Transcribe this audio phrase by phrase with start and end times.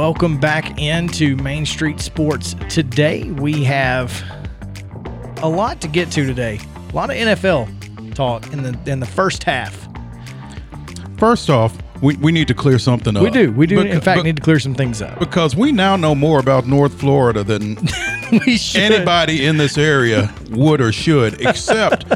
[0.00, 2.56] Welcome back into Main Street Sports.
[2.70, 4.10] Today we have
[5.42, 6.58] a lot to get to today.
[6.88, 9.86] A lot of NFL talk in the in the first half.
[11.18, 13.22] First off, we, we need to clear something up.
[13.22, 13.52] We do.
[13.52, 15.18] We do Beca- in fact be- need to clear some things up.
[15.18, 17.76] because we now know more about North Florida than
[18.74, 22.08] anybody in this area would or should, except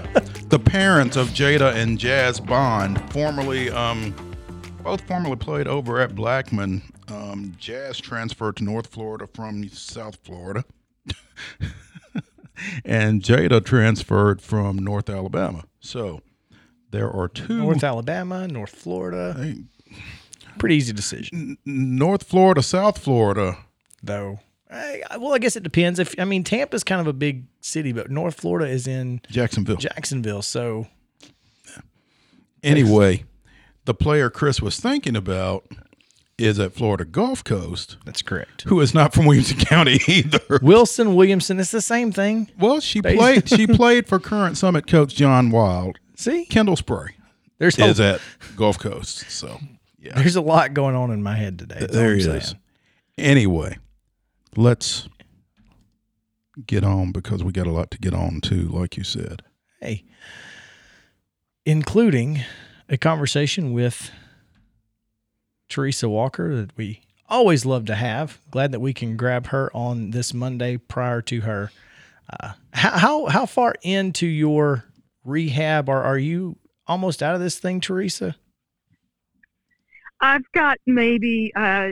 [0.48, 4.14] the parents of Jada and Jazz Bond, formerly um,
[4.82, 6.80] both formerly played over at Blackman.
[7.08, 10.64] Um, Jazz transferred to North Florida from South Florida,
[12.84, 15.64] and Jada transferred from North Alabama.
[15.80, 16.20] So
[16.90, 19.34] there are two North Alabama, North Florida.
[19.38, 19.64] Hey.
[20.58, 23.58] Pretty easy decision, North Florida, South Florida.
[24.02, 24.40] though.
[24.70, 25.98] I- well, I guess it depends.
[25.98, 29.76] If I mean, Tampa's kind of a big city, but North Florida is in Jacksonville.
[29.76, 30.86] Jacksonville, so
[32.62, 33.24] Anyway,
[33.84, 35.66] the player Chris was thinking about
[36.38, 38.62] is at Florida Gulf Coast, that's correct.
[38.62, 40.60] who is not from Williamson County either.
[40.62, 42.50] Wilson Williamson, it's the same thing.
[42.58, 43.48] Well, she played.
[43.48, 45.98] She played for current Summit coach John Wild.
[46.16, 47.14] See, Kendall Spray
[47.58, 48.20] there's is at
[48.56, 49.30] Gulf Coast.
[49.30, 49.58] So
[49.98, 51.76] yeah, There's a lot going on in my head today.
[51.80, 52.60] That's all there I'm he saying.
[53.16, 53.78] Anyway,
[54.56, 55.08] let's
[56.66, 59.42] get on because we got a lot to get on to, like you said.
[59.80, 60.04] Hey,
[61.64, 62.42] including
[62.88, 64.10] a conversation with
[65.68, 68.38] Teresa Walker that we always love to have.
[68.50, 71.70] Glad that we can grab her on this Monday prior to her.
[72.28, 74.84] Uh, how, how far into your
[75.24, 76.56] rehab are are you
[76.86, 78.36] almost out of this thing, Teresa?
[80.20, 81.88] I've got maybe uh,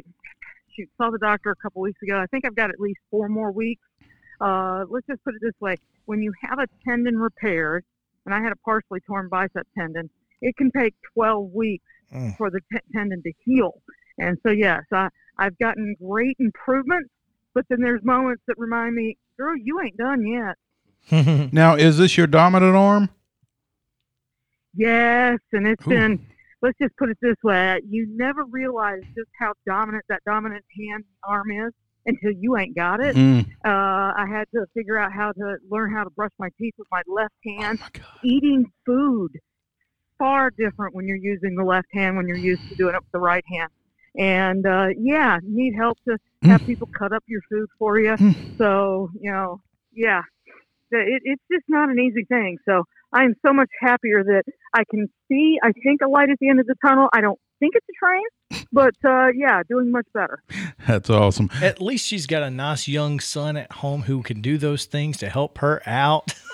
[0.74, 2.18] shoot, saw the doctor a couple weeks ago.
[2.18, 3.82] I think I've got at least four more weeks.
[4.40, 5.76] Uh, let's just put it this way:
[6.06, 7.84] when you have a tendon repaired,
[8.24, 10.08] and I had a partially torn bicep tendon,
[10.40, 12.36] it can take 12 weeks Mm.
[12.36, 13.80] for the t- tendon to heal.
[14.18, 15.08] And so, yes, I,
[15.38, 17.08] I've gotten great improvements,
[17.54, 20.56] but then there's moments that remind me, girl, you ain't done yet.
[21.52, 23.10] Now, is this your dominant arm?
[24.74, 25.90] Yes, and it's Ooh.
[25.90, 26.26] been.
[26.62, 31.04] Let's just put it this way: you never realize just how dominant that dominant hand
[31.24, 31.72] arm is
[32.06, 33.16] until you ain't got it.
[33.16, 33.46] Mm.
[33.64, 36.88] Uh, I had to figure out how to learn how to brush my teeth with
[36.90, 37.80] my left hand.
[37.82, 39.32] Oh my Eating food
[40.22, 43.10] far different when you're using the left hand when you're used to doing it with
[43.10, 43.68] the right hand.
[44.16, 48.10] And uh, yeah, need help to have people cut up your food for you.
[48.10, 48.56] Mm.
[48.56, 49.60] So you know,
[49.92, 50.20] yeah,
[50.92, 52.58] it, it's just not an easy thing.
[52.64, 54.44] So I am so much happier that
[54.74, 55.58] I can see.
[55.60, 57.08] I think a light at the end of the tunnel.
[57.12, 60.42] I don't think it's a train, but uh, yeah, doing much better.
[60.86, 61.50] That's awesome.
[61.60, 65.16] At least she's got a nice young son at home who can do those things
[65.18, 66.34] to help her out.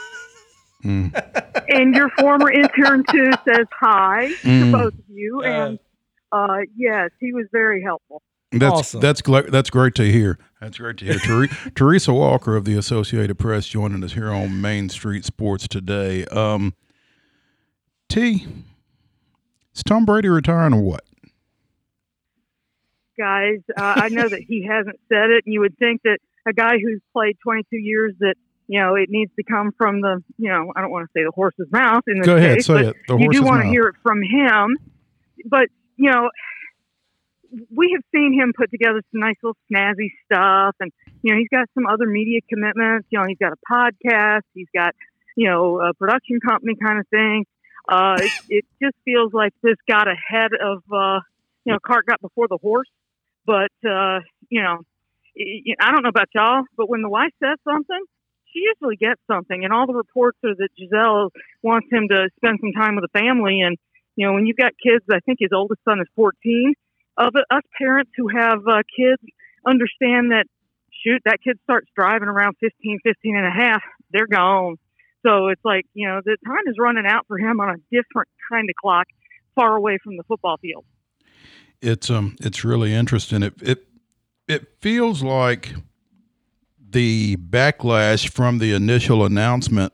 [0.85, 1.65] Mm.
[1.69, 4.61] and your former intern too says hi Mm.
[4.67, 5.43] to both of you.
[5.43, 5.79] And
[6.31, 8.23] uh, yes, he was very helpful.
[8.53, 9.01] That's Awesome.
[9.01, 10.39] that's gla- that's great to hear.
[10.61, 11.19] That's great to hear.
[11.19, 16.25] Ter- Teresa Walker of the Associated Press joining us here on Main Street Sports today.
[16.27, 16.75] Um,
[18.09, 18.47] T,
[19.75, 21.05] is Tom Brady retiring or what?
[23.19, 26.53] Guys, uh, I know that he hasn't said it, and you would think that a
[26.53, 28.35] guy who's played 22 years that
[28.69, 31.25] you know it needs to come from the you know I don't want to say
[31.25, 32.97] the horse's mouth in this Go ahead, case, say it.
[33.09, 34.77] The you do want to hear it from him.
[35.47, 36.31] But you know,
[37.75, 40.93] we have seen him put together some nice little snazzy stuff, and
[41.23, 43.09] you know, he's got some other media commitments.
[43.11, 44.95] You know, he's got a podcast, he's got
[45.37, 47.47] you know a production company kind of thing.
[47.89, 51.21] Uh, it, it just feels like this got ahead of uh,
[51.65, 52.89] you know, cart got before the horse.
[53.47, 54.83] But uh, you know,
[55.81, 58.05] I don't know about y'all, but when the wife says something,
[58.53, 59.65] she usually gets something.
[59.65, 61.31] And all the reports are that Gisele
[61.63, 63.61] wants him to spend some time with the family.
[63.61, 63.77] And
[64.17, 66.75] you know, when you've got kids, I think his oldest son is 14.
[67.19, 69.23] Of the, us parents who have uh, kids
[69.67, 70.47] understand that
[71.05, 74.77] shoot, that kid starts driving around 15, 15 and a half, they're gone.
[75.27, 78.29] So it's like, you know, the time is running out for him on a different
[78.51, 79.07] kind of clock,
[79.55, 80.85] far away from the football field.
[81.81, 83.43] It's um, it's really interesting.
[83.43, 83.87] It it
[84.49, 85.75] it feels like
[86.91, 89.93] the backlash from the initial announcement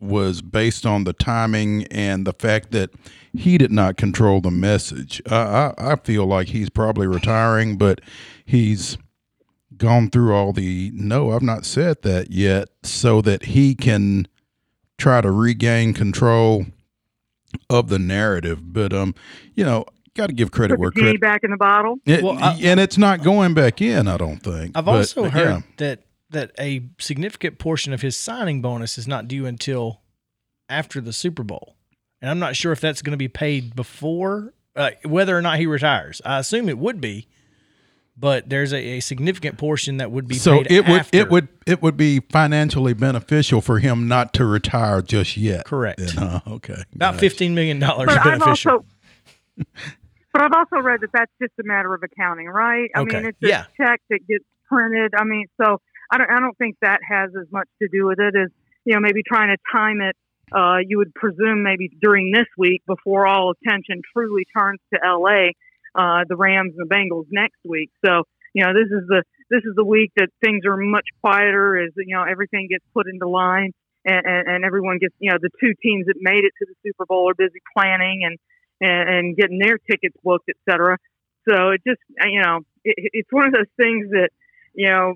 [0.00, 2.90] was based on the timing and the fact that
[3.32, 5.22] he did not control the message.
[5.30, 8.00] I, I, I feel like he's probably retiring, but
[8.44, 8.98] he's
[9.76, 14.28] gone through all the no, I've not said that yet, so that he can
[14.98, 16.66] try to regain control
[17.70, 18.72] of the narrative.
[18.72, 19.14] But um,
[19.54, 21.20] you know, got to give credit Put where the genie credit.
[21.22, 21.96] back in the bottle.
[22.04, 24.06] It- Well, I- and it's not going back in.
[24.06, 24.76] I don't think.
[24.76, 25.60] I've But- also heard yeah.
[25.78, 26.00] that
[26.30, 30.00] that a significant portion of his signing bonus is not due until
[30.68, 31.76] after the Super Bowl,
[32.20, 35.58] and I'm not sure if that's going to be paid before, uh, whether or not
[35.58, 36.20] he retires.
[36.24, 37.28] I assume it would be,
[38.16, 41.18] but there's a, a significant portion that would be So paid it would after.
[41.18, 45.66] it would it would be financially beneficial for him not to retire just yet.
[45.66, 45.98] Correct.
[46.00, 46.40] Then, huh?
[46.46, 46.82] okay.
[46.94, 48.72] about fifteen million dollars But I've beneficial.
[48.72, 48.84] also,
[50.32, 52.90] but I've also read that that's just a matter of accounting, right?
[52.94, 53.16] I Okay.
[53.18, 53.64] mean, it's a Yeah.
[53.76, 55.12] check that gets printed.
[55.16, 55.80] I mean, so
[56.10, 58.50] I don't, I don't think that has as much to do with it as
[58.84, 60.16] you know maybe trying to time it.
[60.54, 65.48] Uh, you would presume maybe during this week before all attention truly turns to LA,
[65.94, 67.90] uh, the Rams and the Bengals next week.
[68.04, 68.24] So
[68.54, 71.92] you know this is the this is the week that things are much quieter as
[71.96, 73.72] you know everything gets put into line
[74.04, 76.74] and, and, and everyone gets you know the two teams that made it to the
[76.84, 78.38] Super Bowl are busy planning and
[78.80, 80.98] and, and getting their tickets booked, et cetera.
[81.48, 84.30] So it just you know it, it's one of those things that
[84.74, 85.14] you know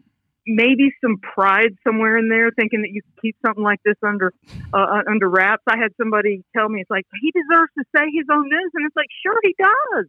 [0.49, 4.33] maybe some pride somewhere in there, thinking that you keep something like this under
[4.73, 5.62] uh, under wraps.
[5.69, 8.87] I had somebody tell me it's like he deserves to say his own news, and
[8.87, 10.06] it's like sure he does,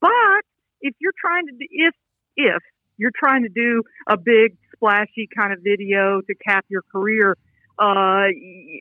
[0.00, 0.42] but
[0.80, 1.94] if you're trying to if
[2.36, 2.62] if
[2.96, 7.36] you're trying to do a big splashy kind of video to cap your career,
[7.78, 8.26] uh,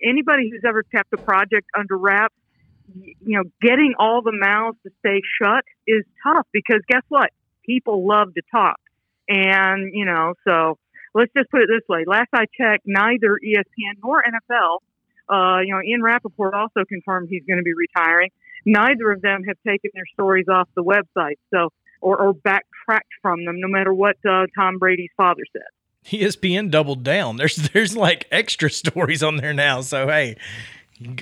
[0.08, 2.36] anybody who's ever kept a project under wraps
[2.96, 7.30] you know, getting all the mouths to stay shut is tough because guess what?
[7.66, 8.80] People love to talk.
[9.28, 10.78] And, you know, so
[11.14, 12.06] let's just put it this way.
[12.06, 14.80] Last I checked, neither ESPN nor NFL,
[15.30, 18.32] uh, you know, Ian Rapoport also confirmed he's going to be retiring.
[18.66, 21.38] Neither of them have taken their stories off the website.
[21.54, 21.70] So,
[22.02, 25.64] or, or backtracked from them, no matter what uh, Tom Brady's father said.
[26.06, 27.38] ESPN doubled down.
[27.38, 29.82] There's there's like extra stories on there now.
[29.82, 30.38] So hey,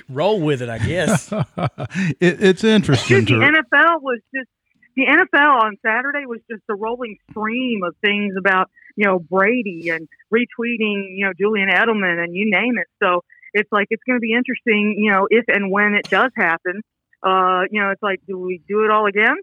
[0.10, 1.32] roll with it, I guess.
[1.58, 4.50] it, it's interesting Dude, the NFL was just
[4.96, 9.90] the NFL on Saturday was just a rolling stream of things about you know Brady
[9.90, 12.88] and retweeting you know Julian Edelman and you name it.
[13.02, 13.22] So
[13.54, 16.82] it's like it's going to be interesting, you know, if and when it does happen.
[17.24, 19.38] Uh, you know, it's like, do we do it all again?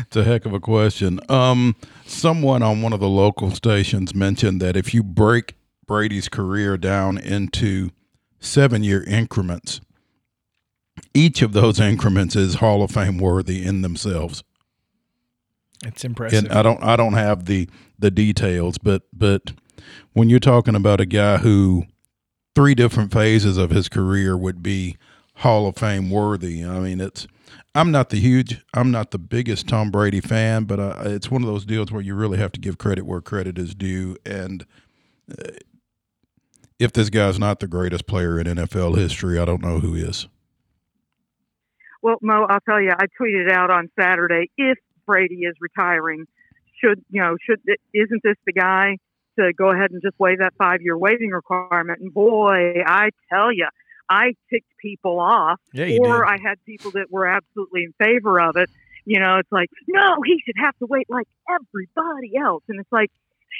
[0.00, 1.20] It's a heck of a question.
[1.28, 1.76] Um,
[2.06, 5.54] someone on one of the local stations mentioned that if you break
[5.86, 7.90] Brady's career down into
[8.40, 9.80] seven year increments,
[11.12, 14.42] each of those increments is Hall of Fame worthy in themselves.
[15.84, 16.44] It's impressive.
[16.44, 19.52] And I don't I don't have the the details, but but
[20.12, 21.84] when you're talking about a guy who
[22.54, 24.96] three different phases of his career would be
[25.36, 26.64] Hall of Fame worthy.
[26.64, 27.26] I mean, it's
[27.74, 31.42] I'm not the huge I'm not the biggest Tom Brady fan, but uh, it's one
[31.42, 34.66] of those deals where you really have to give credit where credit is due and
[35.30, 35.50] uh,
[36.78, 40.26] if this guy's not the greatest player in NFL history, I don't know who is.
[42.02, 46.26] Well, Mo, I'll tell you, I tweeted out on Saturday if Brady is retiring,
[46.80, 47.60] should you know, should
[47.92, 48.98] isn't this the guy
[49.38, 52.00] to go ahead and just waive that five year waiving requirement?
[52.00, 53.68] And boy, I tell you,
[54.08, 56.28] I ticked people off, Yeah, or did.
[56.28, 58.70] I had people that were absolutely in favor of it.
[59.06, 62.92] You know, it's like, no, he should have to wait like everybody else, and it's
[62.92, 63.10] like.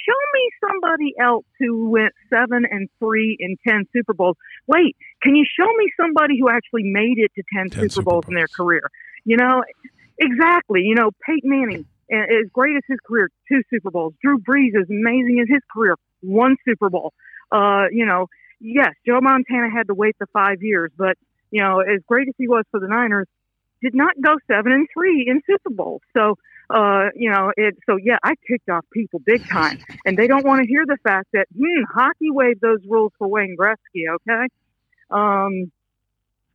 [0.05, 4.35] Show me somebody else who went seven and three in ten Super Bowls.
[4.67, 8.03] Wait, can you show me somebody who actually made it to 10, 10 Super, Super
[8.03, 8.91] Bowls in their career?
[9.23, 9.63] You know,
[10.17, 10.81] exactly.
[10.81, 14.13] You know, Peyton Manning, as great as his career, two Super Bowls.
[14.21, 17.13] Drew Brees, as amazing as his career, one Super Bowl.
[17.51, 18.27] Uh, you know,
[18.59, 21.17] yes, Joe Montana had to wait the five years, but
[21.51, 23.27] you know, as great as he was for the Niners,
[23.81, 26.01] did not go seven and three in Super Bowls.
[26.15, 26.37] So,
[26.69, 27.75] uh, you know, it.
[27.87, 30.97] So yeah, I kicked off people big time, and they don't want to hear the
[31.03, 34.09] fact that hmm, hockey waived those rules for Wayne Gretzky.
[34.09, 34.47] Okay,
[35.11, 35.71] um,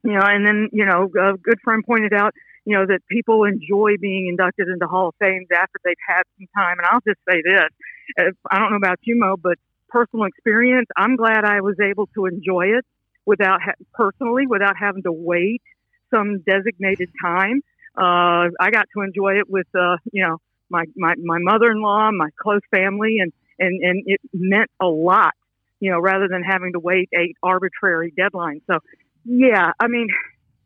[0.03, 3.45] you know, and then you know, a good friend pointed out, you know, that people
[3.45, 6.79] enjoy being inducted into Hall of Fame after they've had some time.
[6.79, 7.69] And I'll just say this:
[8.17, 12.07] if, I don't know about you, Mo, but personal experience, I'm glad I was able
[12.15, 12.85] to enjoy it
[13.27, 15.63] without ha- personally without having to wait
[16.11, 17.63] some designated time.
[17.97, 20.39] Uh, I got to enjoy it with, uh, you know,
[20.69, 25.35] my, my, my mother-in-law, my close family, and, and, and it meant a lot,
[25.81, 28.63] you know, rather than having to wait a arbitrary deadline.
[28.69, 28.79] So,
[29.25, 30.09] yeah, I mean,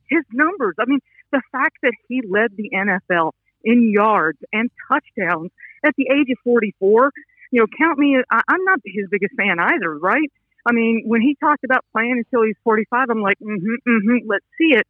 [0.09, 1.01] his numbers, I mean,
[1.33, 3.33] the fact that he led the NFL
[3.65, 5.51] in yards and touchdowns
[5.85, 7.11] at the age of 44,
[7.51, 10.31] you know, count me, I, I'm not his biggest fan either, right?
[10.67, 14.47] I mean, when he talked about playing until he's 45, I'm like, mm-hmm, mm-hmm, let's
[14.59, 14.87] see it.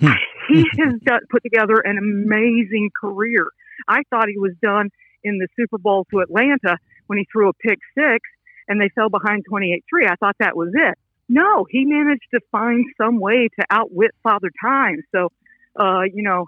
[0.00, 0.12] Hmm.
[0.48, 3.46] he has got, put together an amazing career.
[3.88, 4.90] I thought he was done
[5.22, 8.20] in the Super Bowl to Atlanta when he threw a pick six
[8.68, 10.06] and they fell behind 28 3.
[10.06, 10.98] I thought that was it.
[11.28, 15.02] No, he managed to find some way to outwit Father Time.
[15.12, 15.30] So,
[15.78, 16.46] uh, you know,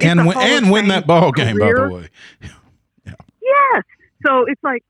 [0.00, 2.08] And win, and win that ball game, by the way.
[3.42, 3.82] Yes.
[4.24, 4.84] So it's like,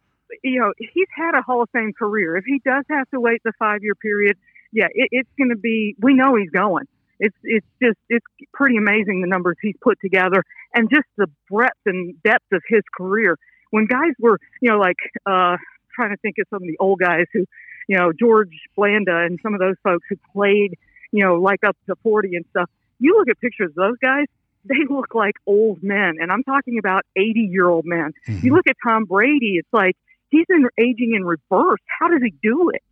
[0.45, 2.37] you know, he's had a Hall of Fame career.
[2.37, 4.37] If he does have to wait the five year period,
[4.71, 6.87] yeah, it, it's going to be, we know he's going.
[7.21, 8.25] It's it's just it's
[8.55, 10.43] pretty amazing the numbers he's put together
[10.75, 13.37] and just the breadth and depth of his career.
[13.71, 15.57] When guys were, you know, like uh,
[15.95, 17.45] trying to think of some of the old guys who,
[17.91, 20.79] you know, George Blanda and some of those folks who played,
[21.11, 22.71] you know, like up to 40 and stuff.
[23.01, 24.27] You look at pictures of those guys,
[24.65, 26.19] they look like old men.
[26.21, 28.13] And I'm talking about 80 year old men.
[28.29, 28.47] Mm-hmm.
[28.47, 29.97] You look at Tom Brady, it's like
[30.29, 31.81] he's in aging in reverse.
[31.99, 32.83] How does he do it?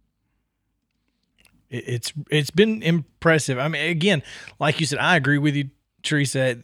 [1.71, 3.57] It's it's been impressive.
[3.57, 4.25] I mean, again,
[4.59, 5.71] like you said, I agree with you,
[6.02, 6.59] Teresa.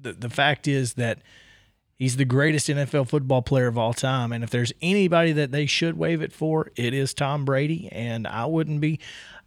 [0.00, 1.18] The the fact is that
[1.98, 5.66] he's the greatest NFL football player of all time, and if there's anybody that they
[5.66, 7.88] should waive it for, it is Tom Brady.
[7.92, 9.00] And I wouldn't be,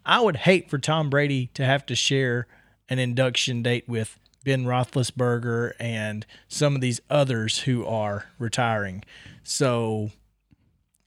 [0.06, 2.48] I would hate for Tom Brady to have to share
[2.90, 9.04] an induction date with Ben Roethlisberger and some of these others who are retiring.
[9.44, 10.12] So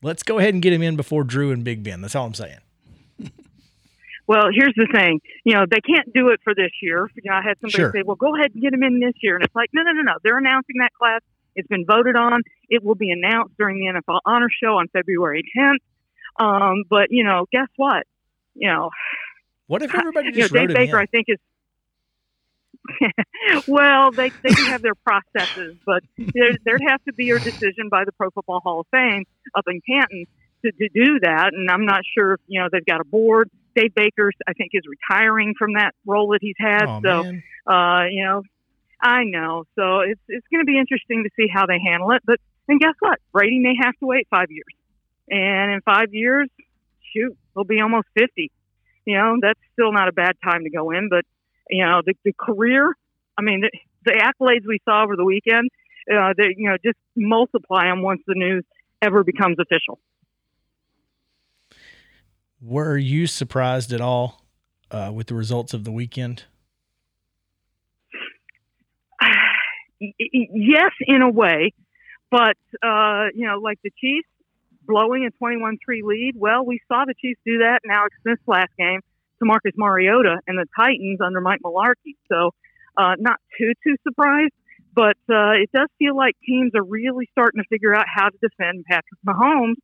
[0.03, 2.01] let's go ahead and get him in before Drew and Big Ben.
[2.01, 2.59] That's all I'm saying.
[4.27, 5.21] Well, here's the thing.
[5.45, 7.11] You know, they can't do it for this year.
[7.15, 7.93] You know, I had somebody Sure.
[7.93, 9.93] say, "Well, go ahead and get him in this year," and it's like, no, no,
[9.93, 10.15] no, no.
[10.23, 11.21] They're announcing that class.
[11.56, 12.42] It's been voted on.
[12.68, 15.78] It will be announced during the NFL Honor Show on February 10th.
[16.38, 18.04] Um, but you know, guess what?
[18.54, 18.90] You know,
[19.66, 21.02] What if everybody just you know, Dave Baker, in?
[21.02, 21.38] I think is.
[23.66, 27.88] well, they they do have their processes, but there there'd have to be a decision
[27.90, 30.26] by the Pro Football Hall of Fame up in Canton
[30.64, 33.49] to, to do that, and I'm not sure if you know they've got a board.
[33.75, 36.84] Dave Baker, I think, is retiring from that role that he's had.
[36.84, 37.42] Oh, so, man.
[37.66, 38.42] uh, you know,
[39.01, 39.65] I know.
[39.77, 42.23] So it's it's going to be interesting to see how they handle it.
[42.25, 43.19] But and guess what?
[43.33, 44.75] Brady may have to wait five years,
[45.29, 46.49] and in five years,
[47.13, 48.51] shoot, he'll be almost fifty.
[49.05, 51.09] You know, that's still not a bad time to go in.
[51.11, 51.25] But
[51.69, 52.95] you know, the, the career.
[53.37, 53.71] I mean, the,
[54.05, 55.71] the accolades we saw over the weekend.
[56.11, 58.65] Uh, they you know just multiply them once the news
[59.01, 59.99] ever becomes official.
[62.61, 64.43] Were you surprised at all
[64.91, 66.45] uh, with the results of the weekend?
[70.18, 71.73] Yes, in a way,
[72.30, 74.28] but uh, you know, like the Chiefs
[74.87, 76.34] blowing a 21-3 lead.
[76.37, 79.00] Well, we saw the Chiefs do that in Alex Smith's last game
[79.38, 82.16] to Marcus Mariota and the Titans under Mike Mularkey.
[82.30, 82.50] So,
[82.96, 84.52] uh, not too too surprised,
[84.94, 88.38] but uh, it does feel like teams are really starting to figure out how to
[88.40, 89.76] defend Patrick Mahomes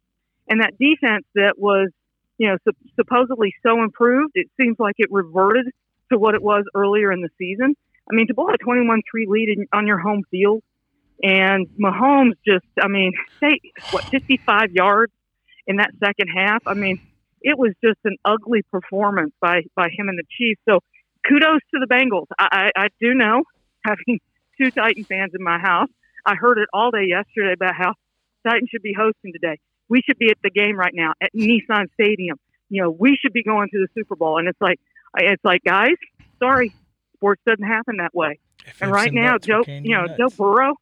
[0.48, 1.90] and that defense that was,
[2.38, 4.32] you know, sup- supposedly so improved.
[4.34, 5.66] It seems like it reverted
[6.12, 7.74] to what it was earlier in the season.
[8.10, 10.62] I mean, to blow a 21 3 lead in, on your home field,
[11.22, 15.12] and Mahomes just, I mean, they, what, 55 yards
[15.66, 16.62] in that second half?
[16.66, 17.00] I mean,
[17.42, 20.60] it was just an ugly performance by, by him and the Chiefs.
[20.68, 20.80] So
[21.26, 22.26] kudos to the Bengals.
[22.38, 23.44] I, I, I do know,
[23.84, 24.20] having
[24.60, 25.88] two Titan fans in my house,
[26.24, 27.94] I heard it all day yesterday about how
[28.46, 29.58] Titans should be hosting today.
[29.88, 32.38] We should be at the game right now at Nissan Stadium.
[32.68, 34.38] You know, we should be going to the Super Bowl.
[34.38, 34.78] And it's like,
[35.16, 35.96] it's like, guys,
[36.38, 36.72] sorry,
[37.20, 38.40] sports doesn't happen that way.
[38.66, 40.18] If And right now, Joe, you know, nuts.
[40.18, 40.74] Joe Burrow,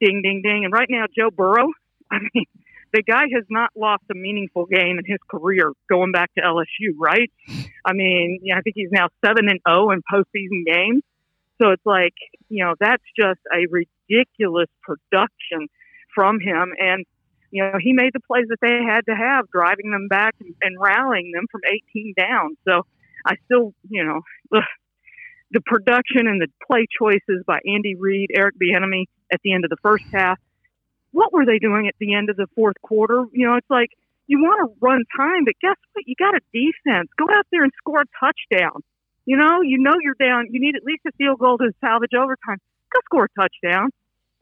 [0.00, 0.64] ding, ding, ding.
[0.64, 1.68] And right now, Joe Burrow,
[2.10, 2.44] I mean,
[2.92, 6.92] the guy has not lost a meaningful game in his career going back to LSU,
[6.98, 7.30] right?
[7.84, 11.02] I mean, yeah, I think he's now seven and zero in postseason games.
[11.60, 12.14] So it's like,
[12.48, 15.68] you know, that's just a ridiculous production
[16.14, 16.74] from him.
[16.78, 17.06] And
[17.52, 20.54] you know, he made the plays that they had to have, driving them back and,
[20.62, 22.56] and rallying them from 18 down.
[22.66, 22.86] So
[23.26, 24.22] I still, you know,
[24.56, 24.62] ugh,
[25.52, 29.70] the production and the play choices by Andy Reid, Eric Bieniemy at the end of
[29.70, 30.38] the first half.
[31.12, 33.24] What were they doing at the end of the fourth quarter?
[33.32, 33.90] You know, it's like
[34.26, 36.04] you want to run time, but guess what?
[36.06, 37.10] You got a defense.
[37.18, 38.82] Go out there and score a touchdown.
[39.26, 40.48] You know, you know you're down.
[40.50, 42.58] You need at least a field goal to salvage overtime.
[42.92, 43.90] Go score a touchdown.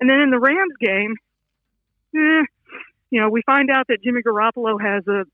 [0.01, 1.17] And then in the Rams game,
[2.17, 2.45] eh,
[3.11, 5.25] you know, we find out that Jimmy Garoppolo has a,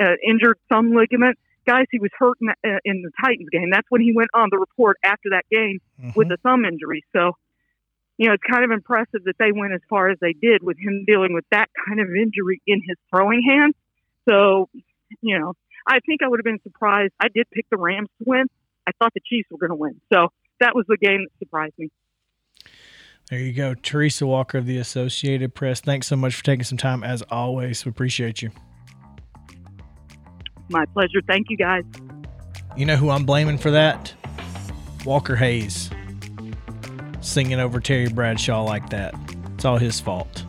[0.00, 1.38] a injured thumb ligament.
[1.66, 3.70] Guys, he was hurt in, the- uh, in the Titans game.
[3.70, 6.16] That's when he went on the report after that game Mhm.
[6.16, 7.04] with a thumb injury.
[7.14, 7.36] So,
[8.18, 10.76] you know, it's kind of impressive that they went as far as they did with
[10.78, 13.74] him dealing with that kind of injury in his throwing hand.
[14.28, 14.68] So,
[15.20, 15.54] you know,
[15.86, 17.12] I think I would have been surprised.
[17.20, 18.46] I did pick the Rams to win.
[18.86, 20.00] I thought the Chiefs were going to win.
[20.12, 20.28] So
[20.60, 21.90] that was the game that surprised me.
[23.30, 23.74] There you go.
[23.74, 25.80] Teresa Walker of the Associated Press.
[25.80, 27.84] Thanks so much for taking some time as always.
[27.84, 28.50] We appreciate you.
[30.68, 31.20] My pleasure.
[31.26, 31.84] Thank you, guys.
[32.76, 34.12] You know who I'm blaming for that?
[35.04, 35.90] Walker Hayes.
[37.20, 39.14] Singing over Terry Bradshaw like that.
[39.54, 40.44] It's all his fault.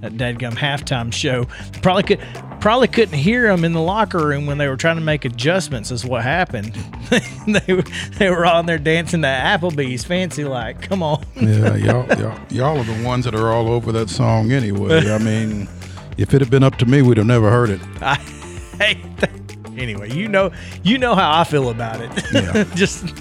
[0.00, 1.46] That dadgum halftime show.
[1.82, 2.20] Probably could
[2.60, 5.90] probably couldn't hear him in the locker room when they were trying to make adjustments
[5.90, 6.74] is what happened.
[7.46, 7.84] they, were-
[8.18, 10.80] they were on there dancing to Applebee's fancy like.
[10.82, 11.24] Come on.
[11.36, 15.10] Yeah, y'all, y'all, y'all are the ones that are all over that song anyway.
[15.10, 15.68] I mean,
[16.16, 17.80] if it had been up to me, we'd have never heard it.
[18.00, 18.16] I
[18.80, 19.30] that.
[19.76, 20.50] Anyway, you know,
[20.82, 22.10] you know how I feel about it.
[22.32, 22.64] Yeah.
[22.74, 23.14] Just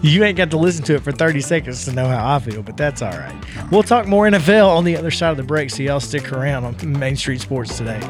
[0.00, 2.62] you ain't got to listen to it for 30 seconds to know how I feel,
[2.62, 3.34] but that's all right.
[3.70, 6.64] We'll talk more NFL on the other side of the break, so y'all stick around
[6.64, 8.00] on Main Street Sports today.